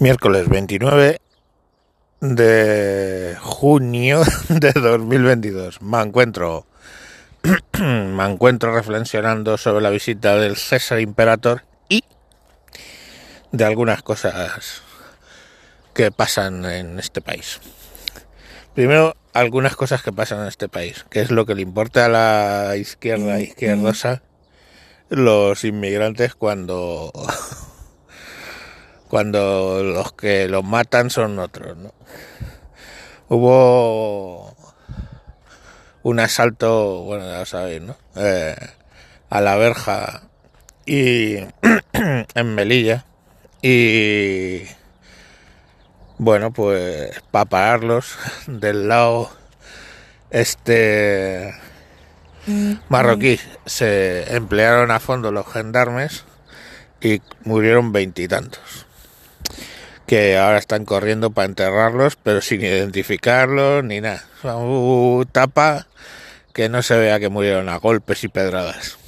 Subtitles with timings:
[0.00, 1.20] Miércoles 29
[2.20, 5.82] de junio de 2022.
[5.82, 6.66] Me encuentro,
[7.78, 12.02] me encuentro reflexionando sobre la visita del César Imperator y
[13.52, 14.82] de algunas cosas
[15.94, 17.60] que pasan en este país.
[18.74, 22.08] Primero, algunas cosas que pasan en este país, que es lo que le importa a
[22.08, 24.22] la izquierda izquierdosa
[25.08, 27.12] los inmigrantes cuando
[29.14, 31.94] cuando los que los matan son otros, ¿no?
[33.28, 34.56] Hubo
[36.02, 37.96] un asalto, bueno, ya sabéis, ¿no?
[38.16, 38.56] Eh,
[39.30, 40.22] a la verja
[40.84, 41.36] y
[42.34, 43.04] en Melilla
[43.62, 44.62] y
[46.18, 48.18] bueno, pues para pararlos
[48.48, 49.30] del lado
[50.30, 51.54] este
[52.88, 56.24] marroquí se emplearon a fondo los gendarmes
[57.00, 58.88] y murieron veintitantos
[60.06, 64.24] que ahora están corriendo para enterrarlos, pero sin identificarlos ni nada.
[64.42, 65.86] Uh, tapa
[66.52, 68.98] que no se vea que murieron a golpes y pedradas.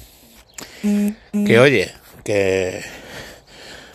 [0.81, 2.83] Que oye, que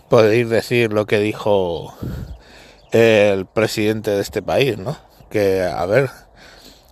[0.09, 1.95] podéis decir lo que dijo
[2.91, 4.97] el presidente de este país, ¿no?
[5.29, 6.09] Que, a ver,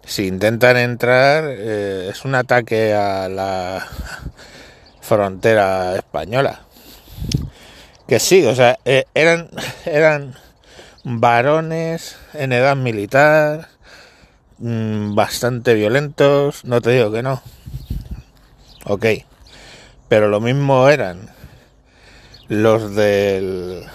[0.03, 3.88] si intentan entrar, eh, es un ataque a la
[5.02, 6.61] frontera española
[8.12, 9.48] que sí, o sea, eh, eran,
[9.86, 10.36] eran
[11.06, 13.70] varones en edad militar,
[14.58, 17.42] mm, bastante violentos, no te digo que no.
[18.84, 19.06] Ok,
[20.09, 21.30] pero lo mismo eran
[22.50, 23.86] los del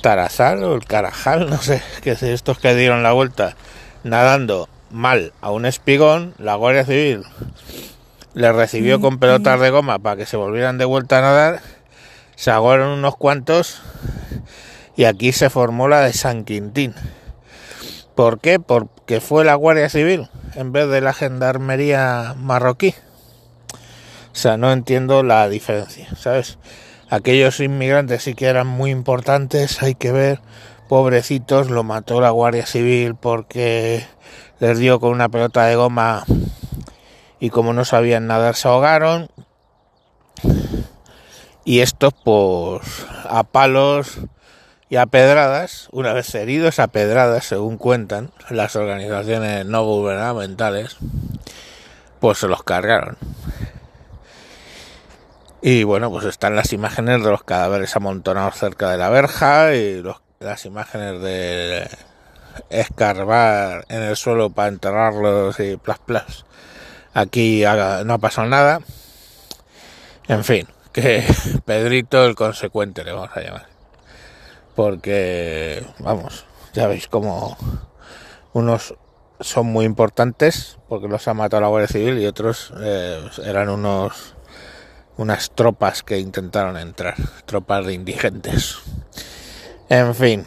[0.00, 3.54] Tarazal o el Carajal, no sé, que es estos que dieron la vuelta
[4.02, 7.24] nadando mal a un espigón, la Guardia Civil
[8.32, 11.60] le recibió con pelotas de goma para que se volvieran de vuelta a nadar
[12.36, 13.82] se aguaron unos cuantos
[14.96, 16.94] y aquí se formó la de San Quintín.
[18.14, 18.58] ¿Por qué?
[18.60, 22.94] Porque fue la Guardia Civil en vez de la Gendarmería marroquí.
[24.32, 26.58] O sea, no entiendo la diferencia, ¿sabes?
[27.08, 30.40] Aquellos inmigrantes sí que eran muy importantes, hay que ver,
[30.88, 34.04] pobrecitos, lo mató la Guardia Civil porque
[34.60, 36.24] les dio con una pelota de goma
[37.40, 39.28] y como no sabían nadar se ahogaron
[41.70, 44.18] y estos pues a palos
[44.88, 50.96] y a pedradas, una vez heridos a pedradas, según cuentan las organizaciones no gubernamentales,
[52.18, 53.18] pues se los cargaron.
[55.62, 60.02] Y bueno, pues están las imágenes de los cadáveres amontonados cerca de la verja y
[60.40, 61.88] las imágenes de
[62.68, 66.44] escarbar en el suelo para enterrarlos y plas plas.
[67.14, 67.62] Aquí
[68.04, 68.80] no ha pasado nada.
[70.26, 71.24] En fin, que
[71.64, 73.66] Pedrito el consecuente le vamos a llamar.
[74.74, 77.56] Porque, vamos, ya veis como
[78.52, 78.94] unos
[79.40, 84.34] son muy importantes porque los ha matado la Guardia Civil y otros eh, eran unos
[85.16, 87.14] unas tropas que intentaron entrar,
[87.44, 88.78] tropas de indigentes.
[89.88, 90.46] En fin.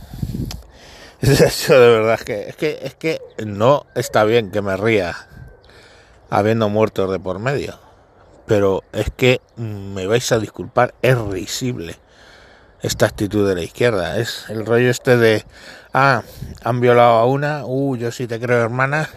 [1.20, 5.14] Eso de verdad es que, es que es que no está bien que me ría
[6.30, 7.89] habiendo muertos de por medio
[8.50, 11.94] pero es que me vais a disculpar, es risible
[12.82, 14.18] esta actitud de la izquierda.
[14.18, 15.44] Es el rollo este de,
[15.94, 16.24] ah,
[16.64, 19.08] han violado a una, uh, yo sí te creo hermana,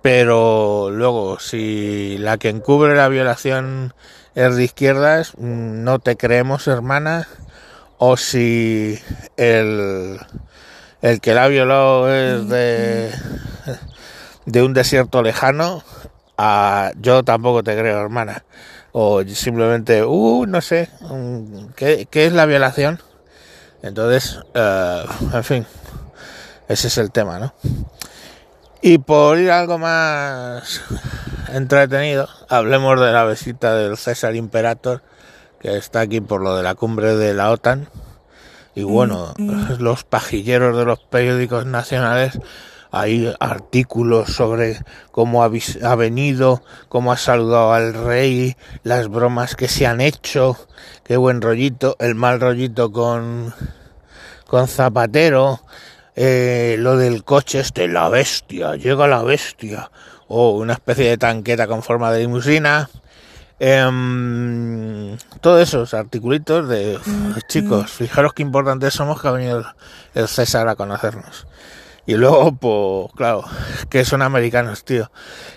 [0.00, 3.92] pero luego si la que encubre la violación
[4.34, 7.28] es de izquierdas, mm, no te creemos hermana,
[7.98, 8.98] o si
[9.36, 10.20] el,
[11.02, 13.12] el que la ha violado es de,
[14.46, 15.84] de un desierto lejano,
[16.96, 18.44] yo tampoco te creo, hermana.
[18.92, 23.00] O simplemente, uh, no sé, mm, ¿qué, es la violación?
[23.82, 25.04] Entonces, eh,
[25.34, 25.66] en fin,
[26.68, 27.54] ese es el tema, ¿no?
[28.80, 30.80] Y por ir algo más
[31.52, 35.02] entretenido, hablemos de la visita del César Imperator,
[35.60, 37.88] que está aquí por lo de la cumbre de la OTAN.
[38.74, 39.76] Y bueno, mm, mm.
[39.80, 42.38] los pajilleros de los periódicos nacionales
[42.90, 44.78] hay artículos sobre
[45.10, 45.48] cómo ha,
[45.96, 50.56] venido, cómo ha saludado al rey, las bromas que se han hecho,
[51.04, 53.54] qué buen rollito, el mal rollito con,
[54.46, 55.60] con Zapatero,
[56.16, 59.90] eh, lo del coche este, la bestia, llega la bestia,
[60.26, 62.88] o una especie de tanqueta con forma de limusina.
[63.60, 66.98] Eh, todos esos articulitos de
[67.48, 69.64] chicos, fijaros qué importantes somos que ha venido
[70.14, 71.46] el César a conocernos.
[72.08, 73.44] Y luego, pues, claro,
[73.90, 75.10] que son americanos, tío.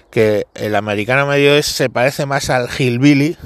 [0.09, 3.37] Que el americano medio es, se parece más al hillbilly,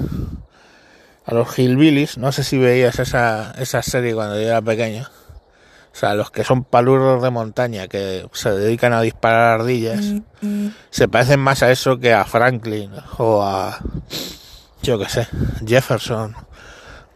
[1.24, 2.18] a los hillbillies.
[2.18, 5.06] No sé si veías esa, esa serie cuando yo era pequeño.
[5.92, 10.04] O sea, los que son palurros de montaña, que se dedican a disparar ardillas,
[10.90, 13.78] se parecen más a eso que a Franklin o a,
[14.82, 15.28] yo qué sé,
[15.64, 16.34] Jefferson.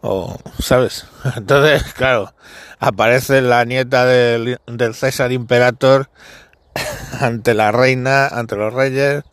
[0.02, 1.06] O, ¿sabes?
[1.36, 2.32] Entonces, claro,
[2.78, 6.08] aparece la nieta del, del César Imperator
[7.20, 9.24] ante la reina, ante los reyes,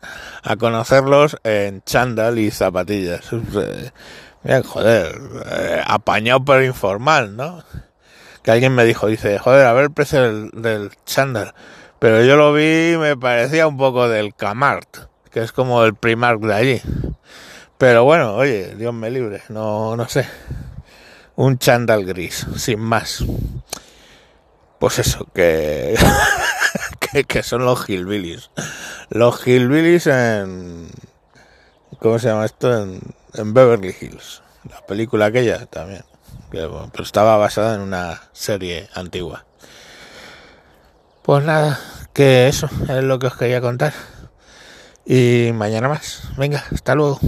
[0.43, 3.29] a conocerlos en chándal y zapatillas.
[4.43, 5.19] Bien, joder,
[5.51, 7.63] eh, apañado pero informal, ¿no?
[8.43, 11.53] Que alguien me dijo, dice, joder, a ver el precio del, del chándal.
[11.99, 14.87] Pero yo lo vi y me parecía un poco del Camart,
[15.31, 16.81] que es como el Primark de allí.
[17.77, 20.27] Pero bueno, oye, Dios me libre, no, no sé.
[21.35, 23.23] Un chándal gris, sin más.
[24.79, 25.95] Pues eso, que,
[27.27, 28.49] que, son los hillbillies.
[29.09, 30.89] Los hillbillies en...
[31.99, 32.73] ¿Cómo se llama esto?
[32.73, 34.41] En, Beverly Hills.
[34.69, 36.03] La película aquella también.
[36.51, 39.45] Que, pero estaba basada en una serie antigua.
[41.21, 41.79] Pues nada,
[42.13, 43.93] que eso es lo que os quería contar.
[45.05, 46.23] Y mañana más.
[46.37, 47.19] Venga, hasta luego.